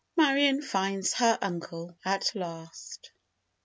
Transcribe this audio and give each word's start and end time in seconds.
MARION 0.17 0.63
FINDS 0.63 1.13
HER 1.13 1.37
UNCLE 1.43 1.95
AT 2.03 2.31
LAST. 2.33 3.11